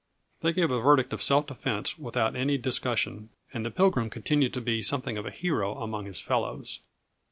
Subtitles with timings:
[0.41, 4.59] They gave a verdict of self defense without any discussion, and the Pilgrim continued to
[4.61, 6.79] be something of a hero among his fellows.